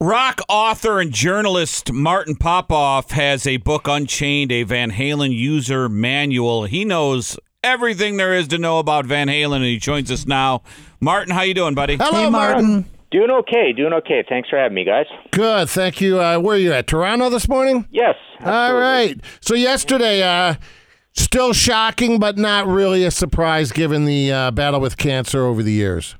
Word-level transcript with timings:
Rock 0.00 0.42
author 0.48 1.00
and 1.00 1.12
journalist 1.12 1.92
Martin 1.92 2.36
Popoff 2.36 3.10
has 3.10 3.48
a 3.48 3.56
book, 3.56 3.88
Unchained, 3.88 4.52
a 4.52 4.62
Van 4.62 4.92
Halen 4.92 5.32
user 5.32 5.88
manual. 5.88 6.66
He 6.66 6.84
knows 6.84 7.36
everything 7.64 8.16
there 8.16 8.32
is 8.32 8.46
to 8.48 8.58
know 8.58 8.78
about 8.78 9.06
Van 9.06 9.26
Halen, 9.26 9.56
and 9.56 9.64
he 9.64 9.76
joins 9.78 10.08
us 10.12 10.24
now. 10.24 10.62
Martin, 11.00 11.34
how 11.34 11.42
you 11.42 11.52
doing, 11.52 11.74
buddy? 11.74 11.96
Hello, 11.96 12.12
Hey, 12.12 12.30
Martin. 12.30 12.84
Doing 13.10 13.30
okay, 13.30 13.72
doing 13.72 13.92
okay. 13.92 14.22
Thanks 14.28 14.48
for 14.48 14.56
having 14.56 14.76
me, 14.76 14.84
guys. 14.84 15.06
Good, 15.32 15.68
thank 15.68 16.00
you. 16.00 16.20
Uh, 16.20 16.38
where 16.38 16.54
are 16.54 16.58
you 16.60 16.72
at? 16.72 16.86
Toronto 16.86 17.28
this 17.28 17.48
morning? 17.48 17.88
Yes. 17.90 18.14
All 18.42 18.46
absolutely. 18.46 18.80
right. 18.82 19.20
So 19.40 19.54
yesterday, 19.54 20.22
uh, 20.22 20.54
still 21.14 21.52
shocking, 21.52 22.20
but 22.20 22.38
not 22.38 22.68
really 22.68 23.02
a 23.02 23.10
surprise 23.10 23.72
given 23.72 24.04
the 24.04 24.30
uh, 24.30 24.50
battle 24.52 24.78
with 24.78 24.96
cancer 24.96 25.44
over 25.44 25.64
the 25.64 25.72
years. 25.72 26.14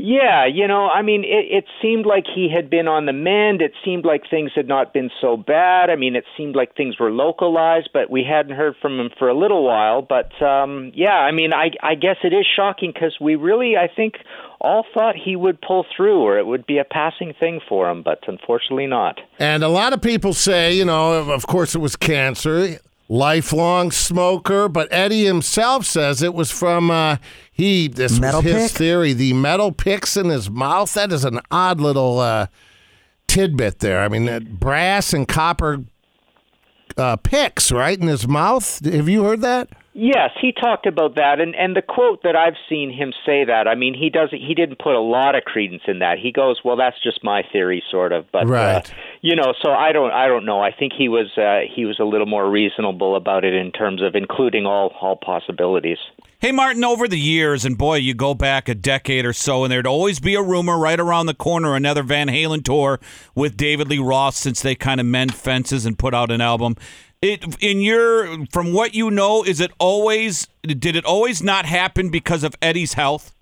Yeah, 0.00 0.46
you 0.46 0.68
know, 0.68 0.88
I 0.88 1.02
mean, 1.02 1.24
it, 1.24 1.46
it 1.50 1.64
seemed 1.82 2.06
like 2.06 2.24
he 2.32 2.48
had 2.54 2.70
been 2.70 2.86
on 2.86 3.06
the 3.06 3.12
mend. 3.12 3.60
It 3.60 3.72
seemed 3.84 4.04
like 4.04 4.22
things 4.30 4.52
had 4.54 4.68
not 4.68 4.94
been 4.94 5.10
so 5.20 5.36
bad. 5.36 5.90
I 5.90 5.96
mean, 5.96 6.14
it 6.14 6.24
seemed 6.36 6.54
like 6.54 6.76
things 6.76 6.98
were 7.00 7.10
localized, 7.10 7.90
but 7.92 8.08
we 8.08 8.22
hadn't 8.22 8.56
heard 8.56 8.76
from 8.80 9.00
him 9.00 9.10
for 9.18 9.28
a 9.28 9.36
little 9.36 9.64
while. 9.64 10.02
But 10.02 10.40
um, 10.40 10.92
yeah, 10.94 11.16
I 11.16 11.32
mean, 11.32 11.52
I, 11.52 11.70
I 11.82 11.96
guess 11.96 12.16
it 12.22 12.32
is 12.32 12.46
shocking 12.54 12.92
because 12.94 13.16
we 13.20 13.34
really, 13.34 13.76
I 13.76 13.88
think, 13.88 14.14
all 14.60 14.84
thought 14.94 15.16
he 15.16 15.34
would 15.34 15.60
pull 15.60 15.84
through 15.96 16.20
or 16.20 16.38
it 16.38 16.46
would 16.46 16.66
be 16.66 16.78
a 16.78 16.84
passing 16.84 17.34
thing 17.38 17.60
for 17.68 17.90
him, 17.90 18.02
but 18.02 18.20
unfortunately 18.28 18.86
not. 18.86 19.20
And 19.38 19.64
a 19.64 19.68
lot 19.68 19.92
of 19.92 20.00
people 20.00 20.32
say, 20.32 20.76
you 20.76 20.84
know, 20.84 21.30
of 21.30 21.46
course 21.46 21.74
it 21.74 21.78
was 21.78 21.96
cancer, 21.96 22.78
lifelong 23.08 23.90
smoker, 23.90 24.68
but 24.68 24.88
Eddie 24.92 25.24
himself 25.24 25.84
says 25.86 26.22
it 26.22 26.34
was 26.34 26.50
from 26.50 26.90
uh, 26.90 27.16
he. 27.52 27.88
This 27.88 28.18
Metal 28.20 28.42
was 28.42 28.52
his 28.52 28.70
pick? 28.72 28.78
theory. 28.78 29.12
The 29.12 29.32
metal 29.32 29.72
picks 29.72 30.16
in 30.16 30.26
his 30.28 30.50
mouth. 30.50 30.92
That 30.94 31.12
is 31.12 31.24
an 31.24 31.40
odd 31.50 31.80
little 31.80 32.18
uh, 32.20 32.46
tidbit 33.26 33.80
there. 33.80 34.00
I 34.00 34.08
mean, 34.08 34.28
uh, 34.28 34.40
brass 34.40 35.12
and 35.12 35.26
copper 35.26 35.84
uh, 36.96 37.16
picks 37.16 37.70
right 37.72 37.98
in 37.98 38.08
his 38.08 38.26
mouth. 38.28 38.84
Have 38.84 39.08
you 39.08 39.24
heard 39.24 39.40
that? 39.42 39.68
Yes, 39.94 40.30
he 40.40 40.52
talked 40.52 40.86
about 40.86 41.16
that, 41.16 41.40
and 41.40 41.56
and 41.56 41.74
the 41.74 41.82
quote 41.82 42.22
that 42.22 42.36
I've 42.36 42.54
seen 42.68 42.92
him 42.92 43.12
say 43.26 43.44
that. 43.44 43.66
I 43.66 43.74
mean, 43.74 43.94
he 43.94 44.10
doesn't. 44.10 44.38
He 44.38 44.54
didn't 44.54 44.78
put 44.78 44.94
a 44.94 45.00
lot 45.00 45.34
of 45.34 45.42
credence 45.42 45.82
in 45.88 45.98
that. 45.98 46.18
He 46.18 46.30
goes, 46.30 46.60
"Well, 46.64 46.76
that's 46.76 47.02
just 47.02 47.24
my 47.24 47.42
theory, 47.50 47.82
sort 47.90 48.12
of." 48.12 48.30
But 48.30 48.46
Right. 48.46 48.76
uh, 48.88 48.94
you 49.20 49.34
know, 49.34 49.52
so 49.62 49.70
I 49.70 49.92
don't. 49.92 50.12
I 50.12 50.28
don't 50.28 50.44
know. 50.44 50.60
I 50.60 50.70
think 50.72 50.92
he 50.96 51.08
was. 51.08 51.26
Uh, 51.36 51.60
he 51.74 51.84
was 51.84 51.98
a 51.98 52.04
little 52.04 52.26
more 52.26 52.48
reasonable 52.48 53.16
about 53.16 53.44
it 53.44 53.54
in 53.54 53.72
terms 53.72 54.02
of 54.02 54.14
including 54.14 54.66
all 54.66 54.94
all 55.00 55.16
possibilities. 55.16 55.98
Hey, 56.40 56.52
Martin, 56.52 56.84
over 56.84 57.08
the 57.08 57.18
years, 57.18 57.64
and 57.64 57.76
boy, 57.76 57.96
you 57.96 58.14
go 58.14 58.32
back 58.32 58.68
a 58.68 58.74
decade 58.74 59.24
or 59.24 59.32
so, 59.32 59.64
and 59.64 59.72
there'd 59.72 59.88
always 59.88 60.20
be 60.20 60.36
a 60.36 60.42
rumor 60.42 60.78
right 60.78 61.00
around 61.00 61.26
the 61.26 61.34
corner, 61.34 61.74
another 61.74 62.04
Van 62.04 62.28
Halen 62.28 62.64
tour 62.64 63.00
with 63.34 63.56
David 63.56 63.88
Lee 63.88 63.98
Roth 63.98 64.36
since 64.36 64.62
they 64.62 64.76
kind 64.76 65.00
of 65.00 65.06
mend 65.06 65.34
fences 65.34 65.84
and 65.84 65.98
put 65.98 66.14
out 66.14 66.30
an 66.30 66.40
album. 66.40 66.76
It 67.20 67.56
in 67.60 67.80
your 67.80 68.46
from 68.52 68.72
what 68.72 68.94
you 68.94 69.10
know, 69.10 69.42
is 69.42 69.58
it 69.58 69.72
always 69.80 70.46
did 70.62 70.94
it 70.94 71.04
always 71.04 71.42
not 71.42 71.66
happen 71.66 72.10
because 72.10 72.44
of 72.44 72.54
Eddie's 72.62 72.92
health? 72.92 73.34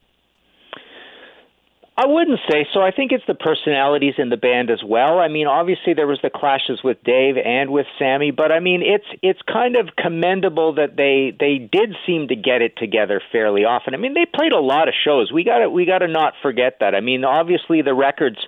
I 1.98 2.06
wouldn't 2.06 2.41
say 2.50 2.66
so. 2.75 2.83
I 2.83 2.91
think 2.91 3.11
it's 3.11 3.25
the 3.27 3.34
personalities 3.34 4.14
in 4.19 4.28
the 4.28 4.36
band 4.36 4.70
as 4.70 4.83
well. 4.84 5.19
I 5.19 5.28
mean, 5.28 5.47
obviously 5.47 5.94
there 5.94 6.06
was 6.06 6.19
the 6.22 6.28
clashes 6.28 6.80
with 6.84 7.03
Dave 7.05 7.36
and 7.42 7.70
with 7.70 7.86
Sammy, 7.98 8.33
but 8.33 8.53
I 8.53 8.61
mean, 8.61 8.83
it's 8.83 9.06
it's 9.22 9.41
kind 9.50 9.77
of 9.77 9.88
commendable 9.97 10.75
that 10.75 10.97
they 10.97 11.34
they 11.41 11.56
did 11.56 11.97
seem 12.05 12.28
to 12.28 12.36
get 12.36 12.61
it 12.61 12.77
together 12.77 13.22
fairly 13.33 13.64
often. 13.64 13.94
I 13.94 13.97
mean, 13.97 14.12
they 14.12 14.27
played 14.27 14.53
a 14.53 14.61
lot 14.61 14.88
of 14.88 14.94
shows. 15.06 15.33
We 15.33 15.42
got 15.42 15.61
to 15.61 15.70
we 15.70 15.86
got 15.86 15.98
to 15.98 16.08
not 16.08 16.34
forget 16.42 16.80
that. 16.80 16.94
I 16.94 17.00
mean, 17.00 17.25
obviously 17.25 17.80
the 17.80 17.94
records 17.94 18.38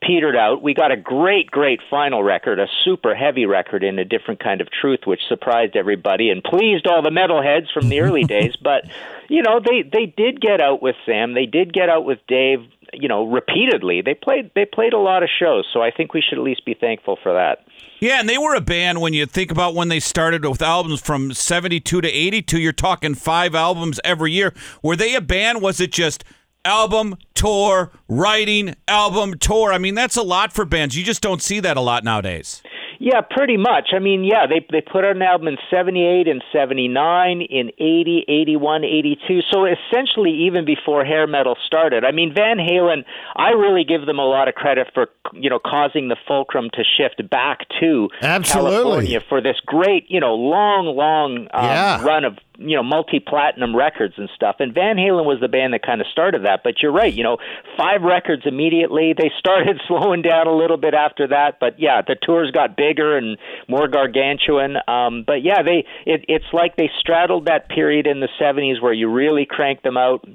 petered 0.00 0.34
out. 0.34 0.62
We 0.62 0.72
got 0.72 0.90
a 0.90 0.96
great 0.96 1.50
great 1.50 1.80
final 1.90 2.24
record, 2.24 2.58
a 2.58 2.68
super 2.86 3.14
heavy 3.14 3.44
record 3.44 3.84
in 3.84 3.98
a 3.98 4.06
different 4.06 4.42
kind 4.42 4.62
of 4.62 4.68
truth 4.70 5.00
which 5.04 5.20
surprised 5.28 5.76
everybody 5.76 6.30
and 6.30 6.42
pleased 6.42 6.86
all 6.86 7.02
the 7.02 7.10
metalheads 7.10 7.70
from 7.70 7.90
the 7.90 8.00
early 8.00 8.24
days, 8.24 8.56
but 8.56 8.84
you 9.28 9.42
know, 9.42 9.60
they 9.60 9.82
they 9.82 10.06
did 10.06 10.40
get 10.40 10.62
out 10.62 10.80
with 10.80 10.96
Sam. 11.04 11.34
They 11.34 11.46
did 11.46 11.72
get 11.74 11.90
out 11.90 12.06
with 12.06 12.18
Dave 12.26 12.60
you 13.00 13.08
know 13.08 13.26
repeatedly 13.26 14.02
they 14.02 14.14
played 14.14 14.50
they 14.54 14.64
played 14.64 14.92
a 14.92 14.98
lot 14.98 15.22
of 15.22 15.28
shows 15.38 15.66
so 15.72 15.82
i 15.82 15.90
think 15.90 16.14
we 16.14 16.22
should 16.22 16.38
at 16.38 16.44
least 16.44 16.64
be 16.64 16.74
thankful 16.74 17.18
for 17.22 17.32
that 17.32 17.58
Yeah, 18.00 18.20
and 18.20 18.28
they 18.28 18.38
were 18.38 18.54
a 18.54 18.60
band 18.60 19.00
when 19.00 19.14
you 19.14 19.24
think 19.26 19.50
about 19.50 19.74
when 19.74 19.88
they 19.88 20.00
started 20.00 20.44
with 20.44 20.60
albums 20.60 21.00
from 21.00 21.32
72 21.32 22.00
to 22.00 22.08
82, 22.08 22.58
you're 22.58 22.72
talking 22.72 23.14
5 23.14 23.54
albums 23.54 23.98
every 24.04 24.32
year. 24.32 24.52
Were 24.82 24.96
they 24.96 25.14
a 25.14 25.20
band 25.20 25.62
was 25.62 25.80
it 25.80 25.92
just 25.92 26.24
album, 26.64 27.16
tour, 27.34 27.90
writing, 28.08 28.74
album, 28.88 29.38
tour? 29.38 29.72
I 29.72 29.78
mean, 29.78 29.94
that's 29.94 30.16
a 30.16 30.22
lot 30.22 30.52
for 30.52 30.64
bands. 30.64 30.96
You 30.96 31.04
just 31.04 31.22
don't 31.22 31.42
see 31.42 31.60
that 31.60 31.76
a 31.76 31.80
lot 31.80 32.04
nowadays. 32.04 32.62
Yeah 33.04 33.20
pretty 33.20 33.58
much 33.58 33.90
i 33.94 33.98
mean 33.98 34.24
yeah 34.24 34.46
they 34.48 34.64
they 34.72 34.80
put 34.80 35.04
out 35.04 35.14
an 35.14 35.20
album 35.22 35.46
in 35.46 35.58
78 35.70 36.26
and 36.26 36.42
79 36.52 37.42
in 37.42 37.68
80 37.78 38.24
81 38.26 38.84
82 38.84 39.40
so 39.52 39.66
essentially 39.66 40.32
even 40.46 40.64
before 40.64 41.04
hair 41.04 41.26
metal 41.26 41.54
started 41.66 42.02
i 42.04 42.10
mean 42.12 42.32
van 42.34 42.56
halen 42.56 43.04
i 43.36 43.50
really 43.50 43.84
give 43.84 44.06
them 44.06 44.18
a 44.18 44.24
lot 44.26 44.48
of 44.48 44.54
credit 44.54 44.88
for 44.94 45.08
you 45.34 45.50
know 45.50 45.58
causing 45.58 46.08
the 46.08 46.16
fulcrum 46.26 46.70
to 46.72 46.82
shift 46.82 47.20
back 47.28 47.66
to 47.78 48.08
Absolutely. 48.22 48.70
california 48.72 49.20
for 49.28 49.42
this 49.42 49.56
great 49.66 50.06
you 50.08 50.18
know 50.20 50.34
long 50.34 50.86
long 50.96 51.46
um, 51.52 51.64
Yeah. 51.64 52.02
run 52.02 52.24
of 52.24 52.38
you 52.58 52.76
know 52.76 52.82
multi-platinum 52.82 53.74
records 53.74 54.14
and 54.16 54.28
stuff. 54.34 54.56
And 54.58 54.74
van 54.74 54.96
halen 54.96 55.24
was 55.24 55.38
the 55.40 55.48
band 55.48 55.74
that 55.74 55.82
kind 55.82 56.00
of 56.00 56.06
started 56.08 56.44
that. 56.44 56.62
But 56.62 56.82
you're 56.82 56.92
right 56.92 57.12
you 57.12 57.22
know 57.22 57.38
five 57.76 58.02
records 58.02 58.42
immediately. 58.46 59.14
They 59.16 59.30
started 59.38 59.80
slowing 59.88 60.22
down 60.22 60.46
a 60.46 60.56
little 60.56 60.76
bit 60.76 60.94
after 60.94 61.28
that. 61.28 61.58
But 61.60 61.78
yeah 61.78 62.02
the 62.02 62.16
tours 62.16 62.50
got 62.50 62.76
bigger 62.76 63.16
and 63.16 63.38
more 63.68 63.88
gargantuan. 63.88 64.76
Um 64.88 65.24
but 65.26 65.42
yeah 65.42 65.62
they 65.62 65.86
it, 66.06 66.24
it's 66.28 66.52
like 66.52 66.76
they 66.76 66.90
straddled 67.00 67.46
that 67.46 67.68
period 67.68 68.06
in 68.06 68.20
the 68.20 68.28
70s 68.40 68.82
where 68.82 68.92
you 68.92 69.10
really 69.10 69.46
cranked 69.46 69.82
them 69.82 69.96
out 69.96 70.26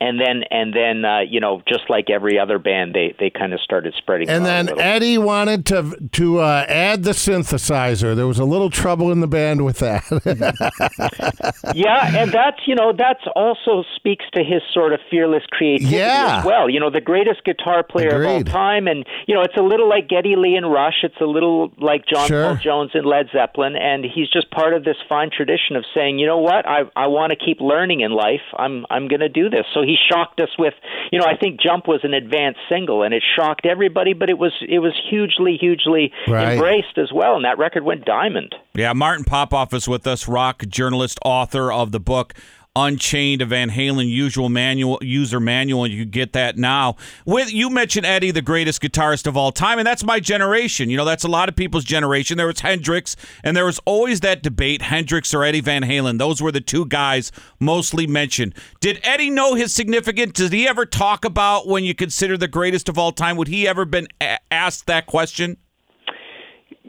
and 0.00 0.20
then 0.20 0.42
and 0.50 0.72
then 0.74 1.04
uh, 1.04 1.20
you 1.20 1.40
know 1.40 1.62
just 1.68 1.88
like 1.88 2.10
every 2.10 2.38
other 2.38 2.58
band 2.58 2.94
they 2.94 3.14
they 3.18 3.30
kind 3.30 3.52
of 3.52 3.60
started 3.60 3.94
spreading 3.98 4.28
And 4.28 4.44
then. 4.44 4.68
Eddie 4.78 5.18
wanted 5.18 5.66
to 5.66 5.96
to 6.12 6.38
uh, 6.38 6.64
add 6.68 7.02
the 7.04 7.10
synthesizer. 7.12 8.14
There 8.16 8.26
was 8.26 8.38
a 8.38 8.44
little 8.44 8.70
trouble 8.70 9.10
in 9.12 9.20
the 9.20 9.26
band 9.26 9.64
with 9.64 9.78
that. 9.80 10.04
yeah, 11.74 12.16
and 12.22 12.32
that's 12.32 12.58
you 12.66 12.74
know 12.74 12.92
that's 12.96 13.24
also 13.34 13.84
speaks 13.96 14.24
to 14.34 14.42
his 14.42 14.62
sort 14.72 14.92
of 14.92 15.00
fearless 15.10 15.42
creativity 15.50 15.96
Yeah. 15.96 16.38
as 16.40 16.44
well. 16.44 16.68
You 16.70 16.80
know, 16.80 16.90
the 16.90 17.00
greatest 17.00 17.44
guitar 17.44 17.82
player 17.82 18.22
of 18.22 18.26
all 18.26 18.42
time, 18.44 18.86
and 18.86 19.04
you 19.26 19.34
know 19.34 19.42
it's 19.42 19.56
a 19.56 19.62
little 19.62 19.88
like 19.88 20.08
Geddy 20.08 20.36
Lee 20.36 20.54
and 20.56 20.70
Rush. 20.70 21.02
It's 21.02 21.20
a 21.20 21.24
little 21.26 21.72
like 21.78 22.04
John 22.06 22.28
Sure. 22.28 22.44
Paul 22.44 22.56
Jones 22.56 22.90
and 22.94 23.06
Led 23.06 23.28
Zeppelin, 23.32 23.76
and 23.76 24.04
he's 24.04 24.30
just 24.30 24.50
part 24.50 24.74
of 24.74 24.84
this 24.84 24.96
fine 25.08 25.30
tradition 25.34 25.76
of 25.76 25.84
saying, 25.94 26.18
you 26.18 26.26
know 26.26 26.38
what, 26.38 26.66
I 26.66 26.82
I 26.96 27.06
want 27.08 27.30
to 27.32 27.36
keep 27.36 27.60
learning 27.60 28.00
in 28.00 28.12
life. 28.12 28.42
I'm 28.56 28.86
I'm 28.90 29.08
going 29.08 29.20
to 29.20 29.28
do 29.28 29.48
this. 29.50 29.64
So 29.74 29.82
he 29.88 29.96
shocked 30.10 30.38
us 30.40 30.50
with, 30.58 30.74
you 31.10 31.18
know, 31.18 31.24
I 31.24 31.36
think 31.36 31.60
Jump 31.60 31.88
was 31.88 32.00
an 32.02 32.12
advanced 32.12 32.60
single, 32.68 33.02
and 33.02 33.14
it 33.14 33.22
shocked 33.36 33.64
everybody, 33.64 34.12
but 34.12 34.28
it 34.28 34.38
was 34.38 34.52
it 34.68 34.80
was 34.80 34.92
hugely 35.08 35.56
hugely 35.56 36.12
Right. 36.26 36.52
embraced 36.52 36.98
as 36.98 37.10
well, 37.12 37.36
and 37.36 37.44
that 37.44 37.56
record 37.58 37.84
went 37.84 38.04
diamond. 38.04 38.54
Yeah, 38.74 38.92
Martin 38.92 39.24
Popoff 39.24 39.72
is 39.72 39.88
with 39.88 40.06
us, 40.06 40.28
rock 40.28 40.64
journalist, 40.68 41.18
author 41.24 41.72
of 41.72 41.90
the 41.92 42.00
book 42.00 42.34
Unchained, 42.78 43.42
a 43.42 43.46
Van 43.46 43.70
Halen 43.70 44.08
usual 44.08 44.48
manual 44.48 44.98
user 45.02 45.40
manual, 45.40 45.84
and 45.84 45.92
you 45.92 46.04
get 46.04 46.32
that 46.32 46.56
now. 46.56 46.94
With 47.26 47.52
you 47.52 47.70
mentioned 47.70 48.06
Eddie, 48.06 48.30
the 48.30 48.40
greatest 48.40 48.80
guitarist 48.80 49.26
of 49.26 49.36
all 49.36 49.50
time, 49.50 49.78
and 49.78 49.86
that's 49.86 50.04
my 50.04 50.20
generation. 50.20 50.88
You 50.88 50.96
know, 50.96 51.04
that's 51.04 51.24
a 51.24 51.28
lot 51.28 51.48
of 51.48 51.56
people's 51.56 51.84
generation. 51.84 52.36
There 52.36 52.46
was 52.46 52.60
Hendrix, 52.60 53.16
and 53.42 53.56
there 53.56 53.64
was 53.64 53.80
always 53.84 54.20
that 54.20 54.42
debate: 54.42 54.82
Hendrix 54.82 55.34
or 55.34 55.42
Eddie 55.42 55.60
Van 55.60 55.82
Halen. 55.82 56.18
Those 56.18 56.40
were 56.40 56.52
the 56.52 56.60
two 56.60 56.86
guys 56.86 57.32
mostly 57.58 58.06
mentioned. 58.06 58.54
Did 58.80 59.00
Eddie 59.02 59.30
know 59.30 59.54
his 59.54 59.72
significance? 59.72 60.32
Did 60.34 60.52
he 60.52 60.68
ever 60.68 60.86
talk 60.86 61.24
about 61.24 61.66
when 61.66 61.84
you 61.84 61.94
consider 61.94 62.36
the 62.36 62.48
greatest 62.48 62.88
of 62.88 62.96
all 62.96 63.10
time? 63.10 63.36
Would 63.36 63.48
he 63.48 63.66
ever 63.66 63.84
been 63.84 64.06
a- 64.20 64.38
asked 64.52 64.86
that 64.86 65.06
question? 65.06 65.56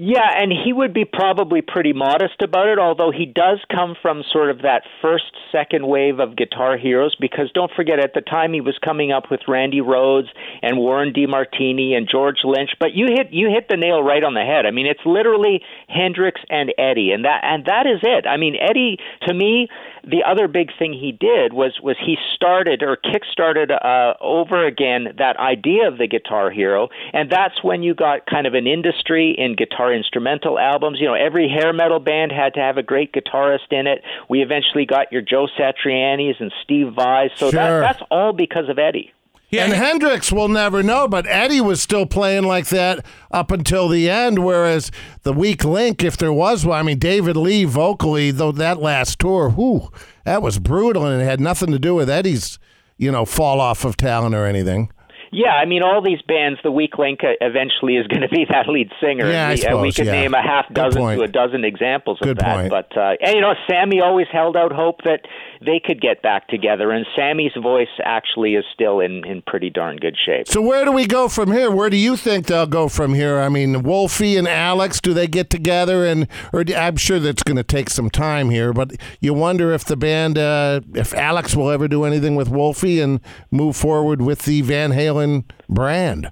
Yeah, 0.02 0.30
and 0.42 0.50
he 0.50 0.72
would 0.72 0.94
be 0.94 1.04
probably 1.04 1.62
pretty 1.62 1.92
modest 1.92 2.42
about 2.42 2.70
it, 2.70 2.80
although 2.80 3.12
he 3.12 3.26
does 3.26 3.60
come 3.70 3.98
from 4.02 4.24
sort 4.32 4.50
of 4.50 4.62
that 4.62 4.84
first, 5.02 5.26
second 5.52 5.86
wave 5.86 6.20
of 6.20 6.38
guitar 6.38 6.78
heroes, 6.78 7.18
because 7.20 7.52
don't 7.54 7.70
forget, 7.76 8.00
at 8.00 8.14
the 8.14 8.22
time 8.22 8.54
he 8.54 8.62
was 8.62 8.78
coming 8.82 9.12
up 9.12 9.30
with 9.30 9.42
Randy 9.46 9.82
Rhoads 9.82 10.30
and 10.62 10.78
Warren 10.78 11.14
DeMartini 11.14 11.94
and 11.94 12.08
George 12.10 12.40
Lynch. 12.44 12.72
But 12.80 12.94
you 12.94 13.08
hit 13.08 13.32
you 13.32 13.50
hit 13.50 13.68
the 13.70 13.78
nail 13.78 14.02
right 14.02 14.24
on 14.24 14.34
the 14.34 14.42
head. 14.42 14.66
I 14.66 14.72
mean, 14.72 14.86
it's 14.86 15.06
literally 15.06 15.62
Hendrix 15.88 16.42
and 16.50 16.74
Eddie, 16.78 17.12
and 17.12 17.26
that 17.26 17.42
and 17.44 17.66
that 17.66 17.88
is 17.88 18.00
it. 18.04 18.26
I 18.28 18.38
mean, 18.38 18.56
Eddie, 18.60 18.98
to 19.28 19.34
me, 19.34 19.68
the 20.04 20.24
other 20.26 20.48
big 20.48 20.70
thing 20.78 20.94
he 20.94 21.12
did 21.12 21.54
was 21.54 21.80
was 21.82 21.98
he 22.04 22.18
started 22.36 22.84
or 22.84 22.96
kick-started 22.96 23.72
uh, 23.72 24.14
over 24.22 24.66
again 24.66 25.14
that 25.18 25.38
idea 25.38 25.88
of 25.88 25.98
the 25.98 26.08
guitar 26.08 26.50
hero, 26.50 26.90
and 27.14 27.30
that's 27.30 27.64
when 27.64 27.84
you 27.84 27.94
got 27.94 28.26
kind 28.26 28.48
of 28.48 28.54
an 28.54 28.68
industry 28.68 29.36
in 29.38 29.56
guitar 29.56 29.94
instrumental 29.94 30.58
albums. 30.58 31.00
You 31.00 31.08
know, 31.08 31.14
every 31.14 31.50
hair 31.50 31.74
metal 31.74 32.00
band 32.00 32.32
had 32.32 32.54
to 32.56 32.60
have 32.60 32.78
a 32.78 32.84
great 32.84 33.14
guitarist 33.14 33.72
in 33.72 33.88
it. 33.88 34.02
We 34.30 34.42
eventually 34.42 34.86
got 34.86 35.12
your 35.12 35.22
Joe 35.22 35.48
Satriani's 35.58 36.38
and 36.40 36.52
Steve 36.64 36.94
Vai. 36.94 37.30
So 37.36 37.52
Sure. 37.52 37.52
that, 37.52 37.80
that's 37.80 38.04
all 38.12 38.34
because 38.34 38.70
of 38.70 38.80
Eddie. 38.80 39.12
Yeah, 39.50 39.64
and 39.64 39.74
he- 39.74 39.80
Hendrix 39.80 40.32
will 40.32 40.48
never 40.48 40.84
know, 40.84 41.08
but 41.08 41.26
Eddie 41.28 41.62
was 41.62 41.82
still 41.82 42.06
playing 42.06 42.44
like 42.44 42.68
that 42.68 43.04
up 43.32 43.52
until 43.52 43.88
the 43.88 44.10
end. 44.10 44.40
Whereas 44.40 44.92
the 45.24 45.34
weak 45.34 45.64
link, 45.66 46.04
if 46.04 46.18
there 46.18 46.34
was 46.34 46.66
one, 46.66 46.80
I 46.80 46.84
mean, 46.84 47.00
David 47.00 47.36
Lee 47.36 47.64
vocally, 47.66 48.30
though 48.32 48.52
that 48.52 48.80
last 48.80 49.20
tour, 49.20 49.50
whew, 49.50 49.90
that 50.26 50.42
was 50.44 50.60
brutal, 50.60 51.06
and 51.06 51.20
it 51.22 51.26
had 51.26 51.40
nothing 51.42 51.72
to 51.72 51.80
do 51.80 51.96
with 51.96 52.10
Eddie's, 52.10 52.60
you 52.98 53.12
know, 53.12 53.26
fall 53.26 53.60
off 53.60 53.86
of 53.86 53.98
talent 53.98 54.36
or 54.36 54.46
anything. 54.46 54.92
Yeah, 55.32 55.54
I 55.54 55.66
mean, 55.66 55.84
all 55.84 56.02
these 56.02 56.22
bands, 56.24 56.60
the 56.64 56.72
weak 56.72 56.98
link 56.98 57.24
uh, 57.24 57.34
eventually 57.42 57.98
is 57.98 58.08
going 58.12 58.22
to 58.22 58.30
be 58.30 58.46
that 58.50 58.68
lead 58.68 58.92
singer. 59.02 59.30
Yeah, 59.30 59.50
I 59.50 59.56
we, 59.56 59.66
uh, 59.66 59.82
we 59.82 59.92
could 59.92 60.06
yeah. 60.06 60.12
name 60.14 60.34
a 60.34 60.42
half 60.42 60.72
dozen 60.74 61.02
to 61.02 61.22
a 61.22 61.28
dozen 61.28 61.64
examples 61.64 62.20
of 62.22 62.28
Good 62.28 62.38
that. 62.38 62.56
point. 62.56 62.70
But 62.70 62.98
uh, 62.98 63.16
and 63.22 63.36
you 63.36 63.42
know, 63.42 63.54
Sammy 63.70 64.02
always 64.02 64.28
held 64.32 64.56
out 64.58 64.72
hope 64.72 65.02
that 65.04 65.22
they 65.66 65.80
could 65.84 66.02
get 66.02 66.22
back 66.22 66.48
together, 66.48 66.92
and 66.92 67.06
Sammy's 67.16 67.52
voice 67.62 67.88
actually 68.04 68.56
is 68.56 68.66
still 68.74 69.00
in 69.00 69.26
in 69.26 69.42
pretty 69.46 69.70
darn 69.70 69.98
good 69.98 70.16
shape. 70.26 70.48
So 70.48 70.62
where 70.62 70.86
do 70.86 70.92
we 70.92 71.06
go 71.06 71.28
from 71.28 71.52
here? 71.52 71.70
Where 71.72 71.90
do 71.90 71.98
you 71.98 72.16
think 72.16 72.48
they'll 72.48 72.66
go 72.66 72.88
from 72.88 73.14
here? 73.14 73.40
I 73.40 73.50
mean, 73.50 73.84
Wolfie 73.84 74.38
and 74.38 74.48
Alex, 74.48 75.00
do 75.02 75.14
they 75.14 75.28
get 75.28 75.50
together? 75.50 76.06
And 76.06 76.28
or 76.54 76.64
do- 76.64 76.76
I'm 76.76 76.96
sure 76.96 77.20
that's 77.20 77.44
going 77.44 77.58
to 77.58 77.64
take 77.64 77.90
some 77.90 78.10
time 78.10 78.50
here, 78.50 78.74
but 78.74 78.94
you 79.20 79.34
wonder 79.34 79.72
if 79.74 79.86
the 79.86 79.98
band, 79.98 80.38
uh, 80.38 80.82
if 80.94 81.14
Alex 81.14 81.56
will 81.56 81.70
ever 81.70 81.88
do 81.88 82.04
anything 82.04 82.36
with 82.36 82.50
Wolfie 82.50 83.00
and 83.00 83.20
move 83.52 83.76
forward 83.76 84.22
with 84.22 84.44
the 84.44 84.62
Van 84.62 84.92
Halen 84.92 85.19
brand. 85.68 86.32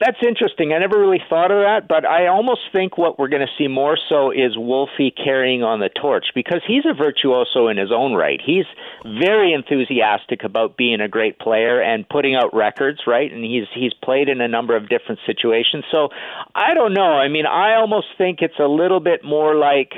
That's 0.00 0.16
interesting. 0.26 0.72
I 0.72 0.78
never 0.78 0.98
really 0.98 1.20
thought 1.28 1.50
of 1.50 1.60
that, 1.60 1.86
but 1.86 2.06
I 2.06 2.28
almost 2.28 2.62
think 2.72 2.96
what 2.96 3.18
we're 3.18 3.28
going 3.28 3.46
to 3.46 3.52
see 3.58 3.68
more 3.68 3.98
so 4.08 4.30
is 4.30 4.56
Wolfie 4.56 5.10
carrying 5.10 5.62
on 5.62 5.80
the 5.80 5.90
torch 5.90 6.28
because 6.34 6.62
he's 6.66 6.84
a 6.86 6.94
virtuoso 6.94 7.68
in 7.68 7.76
his 7.76 7.92
own 7.92 8.14
right. 8.14 8.40
He's 8.42 8.64
very 9.04 9.52
enthusiastic 9.52 10.42
about 10.42 10.78
being 10.78 11.02
a 11.02 11.08
great 11.08 11.38
player 11.38 11.82
and 11.82 12.08
putting 12.08 12.34
out 12.34 12.54
records, 12.54 13.00
right? 13.06 13.30
And 13.30 13.44
he's 13.44 13.66
he's 13.74 13.92
played 13.92 14.30
in 14.30 14.40
a 14.40 14.48
number 14.48 14.74
of 14.74 14.88
different 14.88 15.20
situations. 15.26 15.84
So 15.90 16.08
I 16.54 16.72
don't 16.72 16.94
know. 16.94 17.12
I 17.20 17.28
mean, 17.28 17.44
I 17.44 17.74
almost 17.74 18.06
think 18.16 18.38
it's 18.40 18.58
a 18.58 18.68
little 18.68 19.00
bit 19.00 19.22
more 19.22 19.54
like 19.54 19.92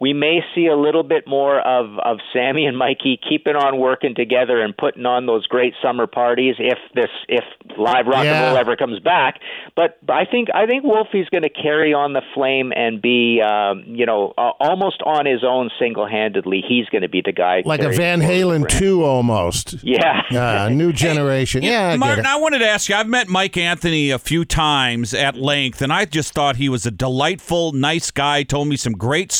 we 0.00 0.12
may 0.12 0.40
see 0.54 0.66
a 0.66 0.76
little 0.76 1.02
bit 1.02 1.26
more 1.26 1.60
of 1.60 1.98
of 2.00 2.18
Sammy 2.32 2.66
and 2.66 2.76
Mikey 2.76 3.18
keeping 3.28 3.56
on 3.56 3.78
working 3.78 4.14
together 4.14 4.60
and 4.60 4.76
putting 4.76 5.06
on 5.06 5.26
those 5.26 5.46
great 5.46 5.74
summer 5.82 6.06
parties 6.06 6.56
if 6.58 6.78
this 6.94 7.10
if 7.28 7.44
live 7.78 8.06
rock 8.06 8.24
Yeah. 8.24 8.34
and 8.34 8.46
roll 8.48 8.56
ever 8.58 8.76
comes 8.76 9.00
back. 9.00 9.40
But 9.74 9.98
I 10.08 10.24
think 10.24 10.48
I 10.54 10.66
think 10.66 10.84
Wolfie's 10.84 11.28
going 11.30 11.42
to 11.42 11.50
carry 11.50 11.92
on 11.94 12.12
the 12.12 12.22
flame 12.34 12.72
and 12.74 13.00
be 13.00 13.40
um, 13.42 13.84
you 13.86 14.06
know 14.06 14.34
uh, 14.36 14.52
almost 14.60 15.02
on 15.02 15.26
his 15.26 15.42
own 15.44 15.70
single 15.78 16.06
handedly. 16.06 16.62
He's 16.66 16.86
going 16.86 17.02
to 17.02 17.08
be 17.08 17.22
the 17.24 17.32
guy 17.32 17.62
Like 17.64 17.80
a 17.80 17.90
Van 17.90 18.20
Halen 18.20 18.60
brand. 18.62 18.78
2 18.78 19.04
almost. 19.04 19.76
Yeah. 19.82 20.22
Uh, 20.32 20.68
new 20.70 20.92
generation. 20.92 21.62
Yeah, 21.62 21.88
I 21.90 21.96
Martin. 21.96 22.26
I 22.26 22.36
wanted 22.36 22.58
to 22.58 22.66
ask 22.68 22.88
you. 22.88 22.94
I've 22.94 23.08
met 23.08 23.28
Mike 23.28 23.56
Anthony 23.56 24.10
a 24.10 24.18
few 24.18 24.44
times 24.44 25.14
at 25.14 25.36
length, 25.36 25.80
and 25.82 25.92
I 25.92 26.04
just 26.04 26.32
thought 26.34 26.56
he 26.56 26.68
was 26.68 26.86
a 26.86 26.90
delightful, 26.90 27.72
nice 27.72 28.10
guy. 28.10 28.42
Told 28.42 28.68
me 28.68 28.76
some 28.76 28.92
great 28.92 29.32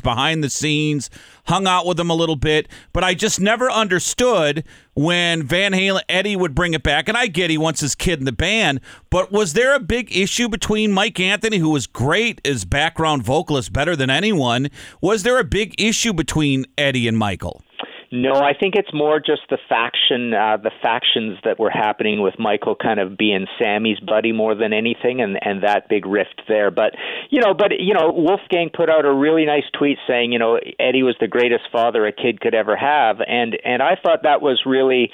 stories 0.00 0.16
behind 0.16 0.44
the 0.44 0.50
scenes. 0.50 1.10
Hung 1.46 1.66
out 1.66 1.86
with 1.86 1.98
him 1.98 2.10
a 2.10 2.14
little 2.14 2.36
bit, 2.36 2.68
but 2.92 3.04
I 3.04 3.14
just 3.14 3.40
never 3.40 3.70
understood 3.70 4.64
when 4.94 5.42
Van 5.42 5.72
Halen 5.72 6.02
Eddie 6.08 6.36
would 6.36 6.54
bring 6.54 6.74
it 6.74 6.82
back. 6.82 7.08
And 7.08 7.16
I 7.16 7.26
get 7.26 7.50
he 7.50 7.58
wants 7.58 7.80
his 7.80 7.94
kid 7.94 8.18
in 8.18 8.24
the 8.24 8.32
band, 8.32 8.80
but 9.10 9.32
was 9.32 9.52
there 9.52 9.74
a 9.74 9.80
big 9.80 10.14
issue 10.14 10.48
between 10.48 10.92
Mike 10.92 11.18
Anthony, 11.18 11.58
who 11.58 11.70
was 11.70 11.86
great 11.86 12.40
as 12.46 12.64
background 12.64 13.22
vocalist, 13.22 13.72
better 13.72 13.96
than 13.96 14.10
anyone? 14.10 14.68
Was 15.00 15.22
there 15.22 15.38
a 15.38 15.44
big 15.44 15.80
issue 15.80 16.12
between 16.12 16.66
Eddie 16.76 17.08
and 17.08 17.18
Michael? 17.18 17.62
No, 18.12 18.32
I 18.32 18.54
think 18.58 18.74
it's 18.74 18.92
more 18.92 19.20
just 19.20 19.42
the 19.50 19.58
faction, 19.68 20.34
uh, 20.34 20.56
the 20.56 20.72
factions 20.82 21.38
that 21.44 21.60
were 21.60 21.70
happening 21.70 22.20
with 22.20 22.34
Michael 22.40 22.74
kind 22.74 22.98
of 22.98 23.16
being 23.16 23.46
Sammy's 23.56 24.00
buddy 24.00 24.32
more 24.32 24.56
than 24.56 24.72
anything, 24.72 25.20
and 25.20 25.38
and 25.40 25.62
that 25.62 25.88
big 25.88 26.06
rift 26.06 26.42
there. 26.48 26.72
But 26.72 26.96
you 27.30 27.40
know, 27.40 27.54
but 27.54 27.70
you 27.78 27.94
know, 27.94 28.10
Wolfgang 28.10 28.70
put 28.74 28.90
out 28.90 29.04
a 29.04 29.14
really 29.14 29.44
nice 29.44 29.62
tweet 29.78 29.96
saying, 30.08 30.32
you 30.32 30.40
know, 30.40 30.58
Eddie 30.80 31.04
was 31.04 31.14
the 31.20 31.28
greatest 31.28 31.70
father 31.70 32.04
a 32.04 32.10
kid 32.10 32.40
could 32.40 32.52
ever 32.52 32.74
have, 32.74 33.18
and 33.24 33.56
and 33.64 33.80
I 33.80 33.94
thought 33.94 34.24
that 34.24 34.42
was 34.42 34.62
really, 34.66 35.12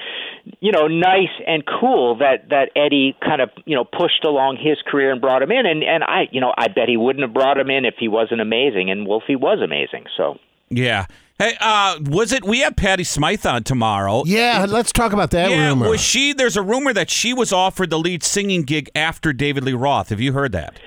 you 0.61 0.73
know, 0.73 0.87
nice 0.87 1.37
and 1.47 1.65
cool 1.67 2.17
that 2.19 2.49
that 2.49 2.71
Eddie 2.75 3.15
kind 3.23 3.43
of 3.43 3.51
you 3.67 3.77
know 3.77 3.85
pushed 3.85 4.25
along 4.25 4.57
his 4.57 4.79
career 4.87 5.13
and 5.13 5.21
brought 5.21 5.43
him 5.43 5.53
in, 5.53 5.67
and 5.67 5.85
and 5.85 6.03
I 6.03 6.29
you 6.33 6.41
know 6.41 6.55
I 6.57 6.69
bet 6.69 6.89
he 6.89 6.97
wouldn't 6.97 7.25
have 7.25 7.35
brought 7.35 7.59
him 7.59 7.69
in 7.69 7.85
if 7.85 7.97
he 7.99 8.09
wasn't 8.09 8.41
amazing, 8.41 8.91
and 8.91 9.07
Wolfie 9.07 9.37
was 9.37 9.61
amazing, 9.63 10.07
so. 10.17 10.39
Yeah. 10.69 11.07
Hey, 11.39 11.55
uh, 11.61 11.99
was 12.07 12.33
it? 12.33 12.45
We 12.45 12.61
have 12.61 12.77
Patty 12.77 13.05
Smyth 13.05 13.45
on 13.45 13.63
tomorrow. 13.63 14.23
yeah, 14.25 14.65
let's 14.67 14.91
talk 14.91 15.13
about 15.13 15.33
that 15.33 15.51
yeah, 15.51 15.69
rumor. 15.69 15.91
was 15.91 16.01
she? 16.01 16.33
There's 16.33 16.57
a 16.57 16.63
rumor 16.63 16.95
that 16.95 17.11
she 17.11 17.35
was 17.35 17.53
offered 17.53 17.91
the 17.91 17.99
lead 17.99 18.23
singing 18.23 18.63
gig 18.63 18.89
after 18.95 19.35
David 19.35 19.65
Lee 19.65 19.75
Roth. 19.75 20.09
Have 20.09 20.21
you 20.21 20.33
heard 20.33 20.53
that? 20.53 20.79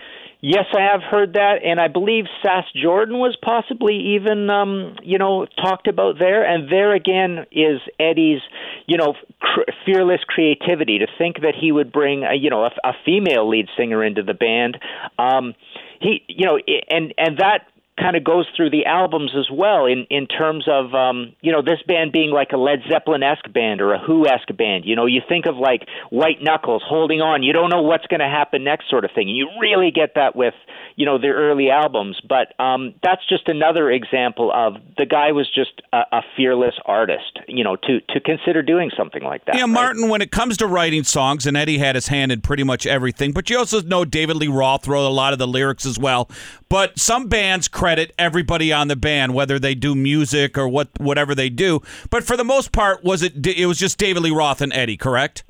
Yes, 0.41 0.65
I 0.75 0.81
have 0.81 1.01
heard 1.03 1.33
that, 1.33 1.57
and 1.65 1.81
I 1.81 1.89
believe 1.89 2.23
Sass 2.41 2.63
Jordan 2.73 3.19
was 3.19 3.37
possibly 3.43 4.15
even, 4.15 4.49
um, 4.49 4.95
you 5.03 5.17
know, 5.17 5.45
talked 5.61 5.85
about 5.87 6.17
there. 6.17 6.45
And 6.45 6.71
there 6.71 6.95
again 6.95 7.45
is 7.51 7.81
Eddie's, 7.99 8.39
you 8.87 8.97
know, 8.97 9.15
cr- 9.41 9.69
fearless 9.85 10.21
creativity 10.25 10.99
to 10.99 11.07
think 11.17 11.41
that 11.41 11.55
he 11.59 11.73
would 11.73 11.91
bring, 11.91 12.23
a, 12.23 12.33
you 12.35 12.49
know, 12.49 12.63
a, 12.63 12.71
a 12.85 12.93
female 13.05 13.49
lead 13.49 13.67
singer 13.77 14.01
into 14.03 14.23
the 14.23 14.33
band. 14.33 14.77
Um, 15.19 15.55
he, 15.99 16.23
you 16.29 16.45
know, 16.45 16.57
and 16.89 17.13
and 17.17 17.37
that 17.39 17.67
kind 17.99 18.15
of 18.15 18.23
goes 18.23 18.47
through 18.55 18.69
the 18.69 18.85
albums 18.85 19.31
as 19.37 19.49
well 19.51 19.85
in 19.85 20.05
in 20.09 20.27
terms 20.27 20.65
of 20.67 20.93
um 20.93 21.33
you 21.41 21.51
know 21.51 21.61
this 21.61 21.81
band 21.87 22.11
being 22.11 22.31
like 22.31 22.51
a 22.53 22.57
Led 22.57 22.79
Zeppelin 22.89 23.23
esque 23.23 23.51
band 23.51 23.81
or 23.81 23.93
a 23.93 23.99
Who 23.99 24.27
esque 24.27 24.55
band 24.55 24.85
you 24.85 24.95
know 24.95 25.05
you 25.05 25.21
think 25.27 25.45
of 25.45 25.57
like 25.57 25.87
White 26.09 26.41
Knuckles 26.41 26.83
holding 26.85 27.21
on 27.21 27.43
you 27.43 27.53
don't 27.53 27.69
know 27.69 27.81
what's 27.81 28.07
going 28.07 28.21
to 28.21 28.27
happen 28.27 28.63
next 28.63 28.89
sort 28.89 29.05
of 29.05 29.11
thing 29.13 29.27
you 29.27 29.49
really 29.59 29.91
get 29.91 30.15
that 30.15 30.35
with 30.35 30.53
you 30.95 31.05
know 31.05 31.17
their 31.17 31.35
early 31.35 31.69
albums 31.69 32.19
but 32.27 32.59
um 32.59 32.93
that's 33.03 33.25
just 33.27 33.47
another 33.47 33.91
example 33.91 34.51
of 34.53 34.75
the 34.97 35.05
guy 35.05 35.31
was 35.31 35.49
just 35.53 35.81
a, 35.93 36.01
a 36.11 36.21
fearless 36.35 36.75
artist 36.85 37.39
you 37.47 37.63
know 37.63 37.75
to 37.75 37.99
to 38.09 38.19
consider 38.19 38.61
doing 38.61 38.91
something 38.95 39.23
like 39.23 39.43
that 39.45 39.55
Yeah, 39.55 39.61
right? 39.61 39.69
Martin, 39.69 40.09
when 40.09 40.21
it 40.21 40.31
comes 40.31 40.57
to 40.57 40.67
writing 40.67 41.03
songs, 41.03 41.45
and 41.45 41.57
Eddie 41.57 41.77
had 41.77 41.95
his 41.95 42.07
hand 42.07 42.31
in 42.31 42.41
pretty 42.41 42.63
much 42.63 42.85
everything, 42.85 43.31
but 43.31 43.49
you 43.49 43.57
also 43.57 43.81
know 43.81 44.05
David 44.05 44.37
Lee 44.37 44.47
Roth 44.47 44.87
wrote 44.87 45.07
a 45.07 45.09
lot 45.09 45.33
of 45.33 45.39
the 45.39 45.47
lyrics 45.47 45.85
as 45.85 45.97
well. 45.97 46.29
But 46.69 46.99
some 46.99 47.27
bands 47.27 47.67
credit 47.89 48.13
everybody 48.19 48.71
on 48.71 48.87
the 48.87 48.95
band, 48.95 49.33
whether 49.33 49.57
they 49.57 49.73
do 49.73 49.95
music 49.95 50.59
or 50.59 50.67
what 50.67 50.89
whatever 50.99 51.33
they 51.33 51.49
do. 51.49 51.81
But 52.11 52.23
for 52.23 52.37
the 52.37 52.43
most 52.43 52.71
part, 52.71 53.03
was 53.03 53.23
it 53.23 53.47
it 53.47 53.65
was 53.65 53.79
just 53.79 53.97
David 53.97 54.21
Lee 54.21 54.29
Roth 54.29 54.61
and 54.61 54.71
Eddie, 54.71 54.95
correct? 54.95 55.43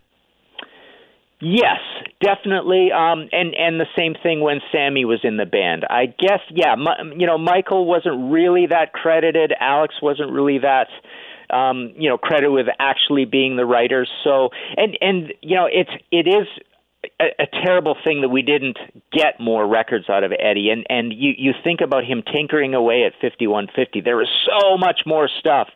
Yes, 1.42 1.80
definitely. 2.22 2.94
Um, 2.94 3.28
and 3.34 3.54
and 3.56 3.78
the 3.78 3.88
same 3.98 4.16
thing 4.24 4.40
when 4.40 4.62
Sammy 4.72 5.04
was 5.04 5.20
in 5.24 5.36
the 5.36 5.46
band. 5.46 5.86
I 5.90 6.06
guess, 6.06 6.40
yeah. 6.50 6.76
Mi- 6.76 7.18
you 7.18 7.28
know, 7.28 7.38
Michael 7.38 7.86
wasn't 7.86 8.32
really 8.32 8.68
that 8.68 8.94
credited. 8.94 9.54
Alex 9.60 9.96
wasn't 10.02 10.32
really 10.32 10.60
that. 10.60 10.88
Um, 11.50 11.94
you 11.98 12.08
know, 12.08 12.18
credited 12.18 12.52
with 12.52 12.68
actually 12.80 13.26
being 13.26 13.58
the 13.58 13.66
writers. 13.66 14.10
So, 14.24 14.50
and 14.78 14.98
and 15.02 15.34
you 15.42 15.56
know, 15.56 15.68
it's 15.70 15.92
it 16.10 16.28
is 16.28 16.48
a, 17.20 17.44
a 17.44 17.48
terrible 17.64 17.96
thing 18.04 18.22
that 18.22 18.30
we 18.30 18.42
didn't 18.42 18.78
get 19.12 19.40
more 19.40 19.68
records 19.68 20.10
out 20.10 20.24
of 20.24 20.32
Eddie. 20.32 20.70
And 20.70 20.86
and 20.90 21.14
you 21.14 21.34
you 21.38 21.54
think 21.64 21.82
about 21.82 22.06
him 22.06 22.24
tinkering 22.24 22.74
away 22.74 23.04
at 23.04 23.14
5150. 23.22 24.02
There 24.02 24.22
is 24.22 24.30
so 24.46 24.78
much 24.78 25.02
more 25.06 25.30
stuff 25.40 25.68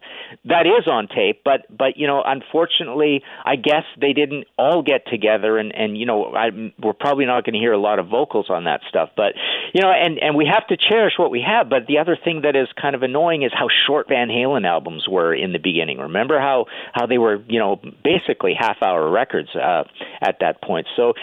that 0.45 0.65
is 0.65 0.88
on 0.88 1.07
tape, 1.07 1.41
but 1.43 1.62
but 1.75 1.97
you 1.97 2.07
know, 2.07 2.23
unfortunately, 2.25 3.23
I 3.45 3.55
guess 3.55 3.83
they 4.00 4.13
didn't 4.13 4.45
all 4.57 4.81
get 4.81 5.07
together. 5.07 5.57
And 5.57 5.75
and 5.75 5.97
you 5.97 6.05
know, 6.05 6.33
I, 6.33 6.50
we're 6.81 6.93
probably 6.93 7.25
not 7.25 7.43
going 7.43 7.53
to 7.53 7.59
hear 7.59 7.73
a 7.73 7.79
lot 7.79 8.00
of 8.00 8.07
vocals 8.07 8.47
on 8.50 8.63
that 8.65 8.81
stuff. 8.88 9.09
But 9.15 9.33
you 9.73 9.81
know, 9.81 9.91
and 9.91 10.19
and 10.19 10.35
we 10.35 10.45
have 10.45 10.67
to 10.67 10.77
cherish 10.77 11.13
what 11.17 11.31
we 11.31 11.43
have. 11.45 11.67
But 11.69 11.87
the 11.87 11.97
other 11.97 12.15
thing 12.15 12.41
that 12.43 12.55
is 12.55 12.67
kind 12.79 12.95
of 12.95 13.01
annoying 13.01 13.41
is 13.41 13.51
how 13.53 13.67
short 13.87 14.07
Van 14.07 14.29
Halen 14.29 14.67
albums 14.67 15.05
were 15.09 15.33
in 15.33 15.51
the 15.51 15.59
beginning. 15.59 15.97
Remember 15.97 16.39
how 16.39 16.65
how 16.93 17.07
they 17.07 17.17
were 17.17 17.43
you 17.47 17.59
know 17.59 17.81
basically 18.03 18.53
half 18.57 18.77
hour 18.83 19.09
records 19.09 19.49
uh, 19.55 19.83
at 20.21 20.37
that 20.41 20.61
point. 20.61 20.87
So 20.95 21.13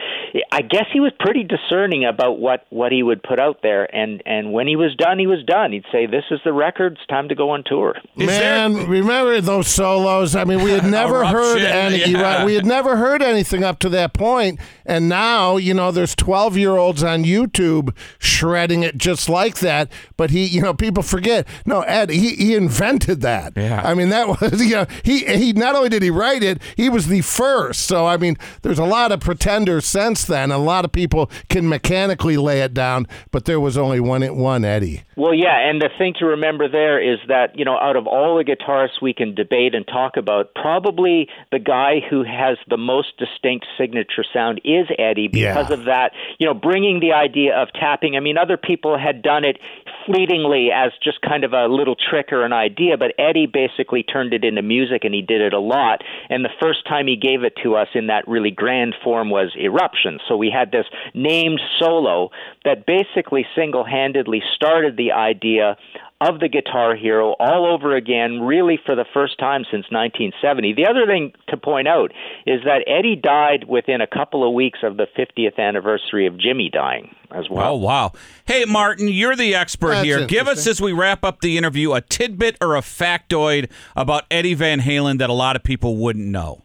I 0.53 0.63
guess 0.63 0.87
he 0.93 0.99
was 0.99 1.13
pretty 1.21 1.45
discerning 1.45 2.05
about 2.05 2.41
what 2.41 2.67
what 2.71 2.91
he 2.91 3.03
would 3.03 3.23
put 3.23 3.39
out 3.39 3.61
there, 3.63 3.85
and 3.95 4.21
and 4.27 4.53
when 4.53 4.67
he 4.67 4.75
was 4.75 4.95
done, 4.97 5.19
he 5.19 5.29
was 5.29 5.45
done. 5.45 5.73
He'd 5.73 5.85
say, 5.93 6.07
"This 6.07 6.25
is 6.31 6.41
the 6.45 6.53
record. 6.53 6.95
It's 6.95 7.07
time 7.07 7.29
to 7.29 7.37
go 7.37 7.51
on 7.51 7.63
tour." 7.65 7.95
Is 8.17 8.27
Man, 8.27 8.89
remember 8.89 9.41
those 9.41 9.69
solos? 9.69 10.35
I 10.35 10.43
mean, 10.45 10.63
we 10.65 10.73
had 10.73 10.85
never 10.91 11.25
heard 11.25 11.61
Eruption, 11.61 12.03
any. 12.03 12.13
yeah. 12.13 12.45
we 12.45 12.55
had 12.55 12.67
never 12.67 12.97
heard 12.97 13.23
anything 13.23 13.63
up 13.63 13.79
to 13.81 13.89
that 13.91 14.13
point, 14.13 14.59
and 14.85 15.09
now 15.09 15.57
you 15.57 15.73
know 15.73 15.93
there's 15.93 16.17
12 16.17 16.57
year 16.57 16.77
olds 16.77 17.05
on 17.05 17.23
YouTube 17.23 17.95
shredding 18.41 18.83
it 18.83 18.97
just 18.97 19.29
like 19.29 19.59
that. 19.61 19.91
But 20.17 20.31
he, 20.31 20.45
you 20.47 20.63
know, 20.63 20.73
people 20.75 21.03
forget. 21.03 21.47
No, 21.67 21.83
Ed, 21.83 22.11
he, 22.11 22.35
he 22.37 22.55
invented 22.55 23.21
that. 23.21 23.53
Yeah. 23.57 23.83
I 23.85 23.95
mean, 23.95 24.09
that 24.11 24.29
was, 24.41 24.65
you 24.65 24.75
know, 24.77 24.87
he 25.05 25.25
he 25.25 25.53
not 25.53 25.77
only 25.77 25.89
did 25.89 26.03
he 26.03 26.11
write 26.11 26.43
it, 26.43 26.61
he 26.77 26.89
was 26.89 27.07
the 27.09 27.21
first. 27.21 27.83
So 27.87 28.07
I 28.07 28.17
mean, 28.17 28.37
there's 28.63 28.79
a 28.79 28.85
lot 28.85 29.13
of 29.13 29.21
pretenders 29.21 29.85
since 29.87 30.25
then. 30.25 30.51
A 30.51 30.59
lot 30.59 30.85
of 30.85 30.93
people 30.93 31.31
can 31.49 31.69
mechanically 31.69 32.37
lay 32.37 32.61
it 32.63 32.75
down, 32.75 33.07
but 33.31 33.45
there 33.45 33.61
was 33.61 33.77
only 33.77 34.01
one 34.01 34.23
it 34.23 34.35
one 34.35 34.65
Eddie. 34.65 35.03
Well, 35.17 35.35
yeah, 35.35 35.59
and 35.69 35.83
the 35.83 35.91
thing 35.99 36.15
to 36.19 36.25
remember 36.25 36.67
there 36.67 36.99
is 36.99 37.19
that, 37.29 37.59
you 37.59 37.65
know, 37.65 37.77
out 37.79 37.97
of 37.97 38.07
all 38.07 38.39
the 38.39 38.45
guitarists 38.45 39.03
we 39.03 39.13
can 39.13 39.35
debate 39.35 39.75
and 39.75 39.87
talk 39.87 40.17
about, 40.17 40.55
probably 40.55 41.29
the 41.53 41.59
guy 41.59 42.01
who 42.09 42.25
has 42.25 42.57
the 42.69 42.79
most 42.79 43.19
distinct 43.19 43.67
signature 43.77 44.25
sound 44.33 44.63
is 44.65 44.87
Eddie 44.99 45.29
because 45.29 45.69
Yeah. 45.69 45.75
of 45.75 45.85
that, 45.85 46.13
you 46.39 46.47
know, 46.47 46.55
bringing 46.55 47.01
the 47.01 47.13
idea 47.13 47.55
of 47.55 47.69
tapping. 47.75 48.17
I 48.17 48.21
mean, 48.21 48.30
other 48.39 48.57
people 48.57 48.99
had 48.99 49.23
done 49.23 49.45
it 49.45 49.59
fleetingly 50.07 50.71
as 50.75 50.93
just 51.03 51.21
kind 51.23 51.45
of 51.45 51.53
a 51.53 51.67
little 51.67 51.95
trick 51.95 52.33
or 52.33 52.45
an 52.45 52.53
idea, 52.53 52.97
but 52.97 53.13
Eddie 53.19 53.47
basically 53.47 54.03
turned 54.03 54.33
it 54.33 54.45
into 54.45 54.63
music 54.63 55.05
and 55.05 55.15
he 55.15 55.23
did 55.23 55.41
it 55.41 55.53
a 55.53 55.61
lot. 55.61 56.03
And 56.29 56.45
the 56.45 56.51
first 56.61 56.87
time 56.87 57.07
he 57.07 57.17
gave 57.17 57.43
it 57.45 57.55
to 57.63 57.77
us 57.77 57.89
in 57.95 58.07
that 58.09 58.27
really 58.27 58.51
grand 58.51 58.95
form 59.03 59.31
was 59.31 59.55
Eruption. 59.57 60.19
So 60.29 60.37
we 60.37 60.51
had 60.51 60.73
this 60.73 60.87
named 61.15 61.61
solo 61.79 62.31
that 62.65 62.87
basically 62.87 63.47
single 63.55 63.85
handedly 63.85 64.43
started 64.55 64.97
the 64.97 65.13
idea 65.13 65.77
of 66.21 66.39
the 66.39 66.49
Guitar 66.49 66.95
Hero 66.95 67.35
all 67.41 67.67
over 67.67 67.97
again, 67.97 68.41
really 68.43 68.79
for 68.85 68.95
the 68.95 69.07
first 69.15 69.39
time 69.39 69.63
since 69.65 69.87
1970. 69.91 70.75
The 70.75 70.87
other 70.87 71.07
thing 71.07 71.33
to 71.49 71.57
point 71.57 71.89
out 71.89 72.13
is 72.47 72.61
that 72.65 72.85
Eddie 72.87 73.17
died 73.17 73.65
within 73.67 74.03
a 74.03 74.07
couple 74.07 74.47
of 74.47 74.53
weeks 74.53 74.81
of 74.83 74.99
the 74.99 75.07
50th 75.19 75.59
anniversary 75.59 76.27
of 76.27 76.35
Jimi 76.35 76.71
dying 76.71 77.15
as 77.33 77.49
well. 77.51 77.75
Oh 77.75 77.77
wow! 77.77 78.13
Hey 78.45 78.65
Martin, 78.65 79.09
you're 79.09 79.37
the 79.37 79.55
expert 79.55 79.91
That's 79.91 80.05
here. 80.05 80.27
Give 80.27 80.49
us 80.49 80.67
as 80.67 80.81
we 80.81 80.93
wrap 80.93 81.25
up 81.25 81.41
the 81.41 81.59
interview 81.59 81.93
a 81.93 82.01
tidbit 82.01 82.57
or 82.61 82.77
a 82.77 82.81
factoid 82.81 83.71
about 83.97 84.25
Eddie 84.31 84.55
Van 84.55 84.81
Halen 84.81 85.19
that 85.19 85.31
a 85.31 85.35
lot 85.35 85.57
of 85.57 85.63
people 85.63 85.97
wouldn't 85.97 86.27
know. 86.27 86.63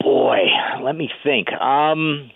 Boy, 0.00 0.38
let 0.82 0.96
me 0.96 1.10
think. 1.22 1.50
Um, 1.52 2.30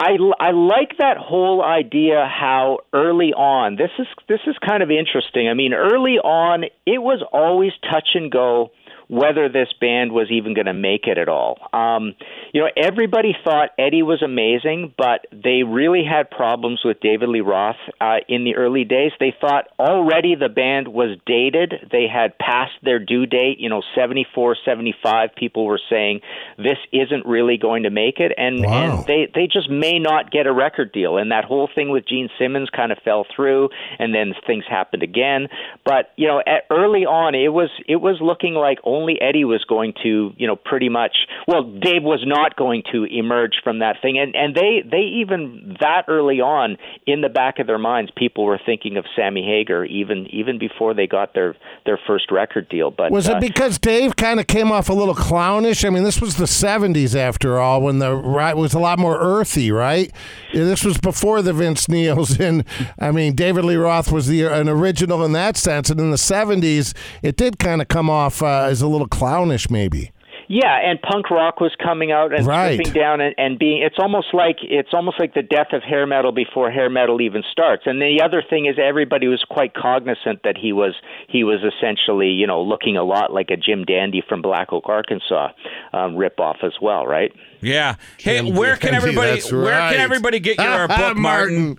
I, 0.00 0.16
I 0.40 0.50
like 0.52 0.96
that 0.98 1.18
whole 1.18 1.62
idea 1.62 2.26
how 2.26 2.78
early 2.94 3.34
on 3.34 3.76
this 3.76 3.90
is 3.98 4.06
this 4.28 4.40
is 4.46 4.56
kind 4.66 4.82
of 4.82 4.90
interesting. 4.90 5.48
I 5.48 5.54
mean, 5.54 5.74
early 5.74 6.16
on 6.18 6.64
it 6.86 7.02
was 7.02 7.22
always 7.32 7.72
touch 7.82 8.10
and 8.14 8.32
go 8.32 8.70
whether 9.08 9.48
this 9.48 9.68
band 9.78 10.12
was 10.12 10.28
even 10.30 10.54
going 10.54 10.66
to 10.66 10.72
make 10.72 11.06
it 11.06 11.18
at 11.18 11.28
all. 11.28 11.58
Um, 11.72 12.14
you 12.52 12.60
know, 12.60 12.68
everybody 12.76 13.34
thought 13.44 13.70
Eddie 13.78 14.02
was 14.02 14.22
amazing, 14.22 14.94
but 14.98 15.26
they 15.32 15.62
really 15.62 16.02
had 16.04 16.30
problems 16.30 16.80
with 16.84 17.00
David 17.00 17.28
Lee 17.28 17.40
Roth 17.40 17.76
uh, 18.00 18.16
in 18.28 18.44
the 18.44 18.56
early 18.56 18.84
days. 18.84 19.12
They 19.20 19.34
thought 19.40 19.66
already 19.78 20.34
the 20.34 20.48
band 20.48 20.88
was 20.88 21.16
dated. 21.26 21.74
They 21.92 22.06
had 22.12 22.38
passed 22.38 22.72
their 22.82 22.98
due 22.98 23.26
date. 23.26 23.58
You 23.60 23.68
know, 23.68 23.82
74, 23.94 24.56
75 24.64 25.30
people 25.36 25.64
were 25.64 25.80
saying 25.88 26.20
this 26.56 26.78
isn't 26.92 27.26
really 27.26 27.56
going 27.56 27.84
to 27.84 27.90
make 27.90 28.18
it, 28.18 28.32
and 28.36 28.64
Wow. 28.64 28.98
and 28.98 29.06
they 29.06 29.28
they 29.34 29.46
just 29.46 29.70
may 29.70 29.98
not 29.98 30.30
get 30.30 30.46
a 30.46 30.52
record 30.52 30.92
deal. 30.92 31.18
And 31.18 31.30
that 31.32 31.44
whole 31.44 31.68
thing 31.74 31.90
with 31.90 32.06
Gene 32.08 32.28
Simmons 32.38 32.68
kind 32.70 32.90
of 32.92 32.98
fell 33.04 33.26
through, 33.34 33.68
and 33.98 34.14
then 34.14 34.34
things 34.46 34.64
happened 34.68 35.02
again. 35.02 35.48
But 35.84 36.12
you 36.16 36.26
know, 36.26 36.40
at, 36.44 36.64
early 36.70 37.04
on, 37.04 37.34
it 37.34 37.52
was 37.52 37.70
it 37.86 37.96
was 37.96 38.18
looking 38.20 38.54
like 38.54 38.78
only 38.84 39.20
Eddie 39.20 39.44
was 39.44 39.64
going 39.68 39.94
to, 40.02 40.32
you 40.36 40.46
know, 40.46 40.56
pretty 40.56 40.88
much. 40.88 41.16
Well, 41.46 41.62
Dave 41.62 42.02
was 42.02 42.22
not 42.26 42.39
going 42.56 42.82
to 42.92 43.04
emerge 43.04 43.54
from 43.62 43.80
that 43.80 43.96
thing, 44.02 44.18
and 44.18 44.34
and 44.34 44.54
they 44.54 44.82
they 44.88 45.02
even 45.20 45.76
that 45.80 46.04
early 46.08 46.40
on 46.40 46.76
in 47.06 47.20
the 47.20 47.28
back 47.28 47.58
of 47.58 47.66
their 47.66 47.78
minds, 47.78 48.10
people 48.16 48.44
were 48.44 48.60
thinking 48.64 48.96
of 48.96 49.04
Sammy 49.16 49.42
Hagar 49.44 49.84
even 49.84 50.26
even 50.30 50.58
before 50.58 50.94
they 50.94 51.06
got 51.06 51.34
their 51.34 51.56
their 51.84 51.98
first 52.06 52.30
record 52.30 52.68
deal. 52.68 52.90
But 52.90 53.10
Was 53.10 53.28
uh, 53.28 53.36
it 53.36 53.40
because 53.40 53.78
Dave 53.78 54.16
kind 54.16 54.40
of 54.40 54.46
came 54.46 54.70
off 54.72 54.88
a 54.88 54.92
little 54.92 55.14
clownish? 55.14 55.84
I 55.84 55.90
mean, 55.90 56.04
this 56.04 56.20
was 56.20 56.36
the 56.36 56.44
'70s 56.44 57.14
after 57.14 57.58
all, 57.58 57.82
when 57.82 57.98
the 57.98 58.14
right 58.14 58.56
was 58.56 58.74
a 58.74 58.78
lot 58.78 58.98
more 58.98 59.18
earthy, 59.18 59.70
right? 59.70 60.10
This 60.52 60.84
was 60.84 60.98
before 60.98 61.42
the 61.42 61.52
Vince 61.52 61.88
Neils, 61.88 62.38
and 62.40 62.64
I 62.98 63.10
mean, 63.10 63.34
David 63.34 63.64
Lee 63.64 63.76
Roth 63.76 64.12
was 64.12 64.26
the 64.26 64.44
an 64.44 64.68
original 64.68 65.24
in 65.24 65.32
that 65.32 65.56
sense. 65.56 65.90
And 65.90 66.00
in 66.00 66.10
the 66.10 66.16
'70s, 66.16 66.94
it 67.22 67.36
did 67.36 67.58
kind 67.58 67.80
of 67.80 67.88
come 67.88 68.10
off 68.10 68.42
uh, 68.42 68.64
as 68.64 68.82
a 68.82 68.88
little 68.88 69.08
clownish, 69.08 69.70
maybe. 69.70 70.12
Yeah, 70.52 70.76
and 70.82 71.00
punk 71.00 71.30
rock 71.30 71.60
was 71.60 71.70
coming 71.80 72.10
out 72.10 72.34
and 72.34 72.44
Right. 72.44 72.74
stripping 72.74 72.92
down 73.00 73.20
and, 73.20 73.36
and 73.38 73.56
being 73.56 73.82
it's 73.82 74.00
almost 74.00 74.34
like 74.34 74.56
it's 74.62 74.92
almost 74.92 75.20
like 75.20 75.32
the 75.32 75.42
death 75.44 75.68
of 75.72 75.84
hair 75.84 76.08
metal 76.08 76.32
before 76.32 76.72
hair 76.72 76.90
metal 76.90 77.20
even 77.20 77.44
starts. 77.52 77.84
And 77.86 78.02
the 78.02 78.20
other 78.20 78.42
thing 78.42 78.66
is 78.66 78.74
everybody 78.76 79.28
was 79.28 79.44
quite 79.48 79.74
cognizant 79.74 80.40
that 80.42 80.56
he 80.58 80.72
was 80.72 80.96
he 81.28 81.44
was 81.44 81.60
essentially, 81.62 82.30
you 82.30 82.48
know, 82.48 82.60
looking 82.62 82.96
a 82.96 83.04
lot 83.04 83.32
like 83.32 83.50
a 83.50 83.56
Jim 83.56 83.84
Dandy 83.84 84.24
from 84.28 84.42
Black 84.42 84.72
Oak, 84.72 84.88
Arkansas 84.88 85.50
um, 85.92 86.16
rip 86.16 86.40
off 86.40 86.56
as 86.64 86.72
well, 86.82 87.06
right? 87.06 87.32
Yeah. 87.60 87.94
Hey, 88.18 88.38
Jim 88.42 88.56
where 88.56 88.76
can 88.76 88.92
everybody 88.92 89.34
that's 89.34 89.52
where 89.52 89.70
right. 89.78 89.92
can 89.92 90.00
everybody 90.00 90.40
get 90.40 90.58
your 90.58 90.88
book, 90.98 91.16
Martin? 91.16 91.78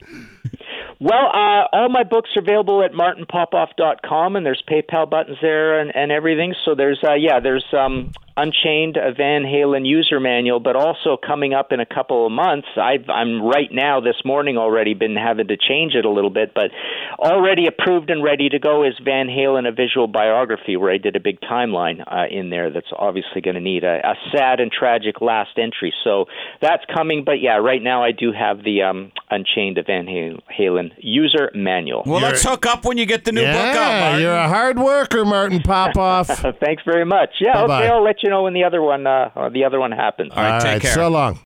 Well, 1.01 1.25
uh, 1.33 1.65
all 1.73 1.89
my 1.89 2.03
books 2.03 2.29
are 2.37 2.41
available 2.41 2.83
at 2.83 2.91
martinpopoff.com, 2.93 4.35
and 4.35 4.45
there's 4.45 4.63
PayPal 4.69 5.09
buttons 5.09 5.39
there 5.41 5.79
and, 5.79 5.93
and 5.95 6.11
everything. 6.11 6.53
So 6.63 6.75
there's, 6.75 6.99
uh, 7.03 7.15
yeah, 7.15 7.39
there's 7.39 7.65
um, 7.73 8.11
Unchained, 8.41 8.97
a 8.97 9.13
Van 9.13 9.43
Halen 9.43 9.85
user 9.85 10.19
manual, 10.19 10.59
but 10.59 10.75
also 10.75 11.15
coming 11.15 11.53
up 11.53 11.71
in 11.71 11.79
a 11.79 11.85
couple 11.85 12.25
of 12.25 12.31
months. 12.31 12.67
I've, 12.75 13.07
I'm 13.09 13.41
right 13.43 13.69
now, 13.71 13.99
this 13.99 14.15
morning 14.25 14.57
already, 14.57 14.95
been 14.95 15.15
having 15.15 15.47
to 15.49 15.57
change 15.57 15.93
it 15.93 16.05
a 16.05 16.09
little 16.09 16.31
bit, 16.31 16.53
but 16.55 16.71
already 17.19 17.67
approved 17.67 18.09
and 18.09 18.23
ready 18.23 18.49
to 18.49 18.57
go 18.57 18.83
is 18.83 18.93
Van 19.05 19.27
Halen, 19.27 19.67
a 19.67 19.71
visual 19.71 20.07
biography, 20.07 20.75
where 20.75 20.91
I 20.91 20.97
did 20.97 21.15
a 21.15 21.19
big 21.19 21.39
timeline 21.41 22.01
uh, 22.11 22.25
in 22.31 22.49
there 22.49 22.71
that's 22.71 22.91
obviously 22.97 23.41
going 23.41 23.55
to 23.55 23.61
need 23.61 23.83
a, 23.83 23.99
a 24.03 24.15
sad 24.35 24.59
and 24.59 24.71
tragic 24.71 25.21
last 25.21 25.51
entry. 25.57 25.93
So 26.03 26.25
that's 26.61 26.83
coming, 26.95 27.23
but 27.23 27.41
yeah, 27.41 27.57
right 27.57 27.81
now 27.81 28.03
I 28.03 28.11
do 28.11 28.31
have 28.31 28.63
the 28.63 28.81
um, 28.81 29.11
Unchained, 29.29 29.77
a 29.77 29.83
Van 29.83 30.07
Halen 30.07 30.91
user 30.97 31.51
manual. 31.53 32.03
Well, 32.07 32.21
let's 32.21 32.43
hook 32.43 32.65
up 32.65 32.85
when 32.85 32.97
you 32.97 33.05
get 33.05 33.23
the 33.25 33.31
new 33.31 33.41
book 33.41 33.55
out, 33.55 33.75
Yeah, 33.75 33.99
Martin. 34.01 34.21
you're 34.21 34.33
a 34.35 34.47
hard 34.49 34.79
worker, 34.79 35.25
Martin 35.25 35.61
Popoff. 35.61 36.27
Thanks 36.59 36.81
very 36.85 37.05
much. 37.05 37.29
Yeah, 37.39 37.53
Bye-bye. 37.53 37.83
okay, 37.83 37.87
I'll 37.93 38.03
let 38.03 38.23
you 38.23 38.30
know 38.31 38.41
when 38.43 38.53
the 38.53 38.63
other 38.63 38.81
one 38.81 39.05
uh, 39.05 39.49
the 39.53 39.63
other 39.63 39.79
one 39.79 39.91
happens. 39.91 40.31
All 40.35 40.41
right, 40.41 40.53
All 40.55 40.59
take 40.59 40.71
right, 40.71 40.81
care. 40.81 40.93
so 40.93 41.07
long. 41.09 41.39